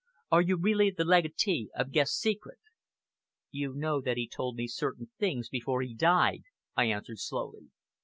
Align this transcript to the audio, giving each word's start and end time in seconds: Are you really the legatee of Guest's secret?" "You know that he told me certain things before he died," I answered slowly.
Are 0.31 0.41
you 0.41 0.57
really 0.57 0.89
the 0.89 1.05
legatee 1.05 1.69
of 1.75 1.91
Guest's 1.91 2.17
secret?" 2.19 2.57
"You 3.51 3.73
know 3.73 4.01
that 4.01 4.17
he 4.17 4.27
told 4.27 4.55
me 4.55 4.65
certain 4.65 5.11
things 5.19 5.47
before 5.47 5.83
he 5.83 5.93
died," 5.93 6.41
I 6.75 6.85
answered 6.85 7.19
slowly. 7.19 7.69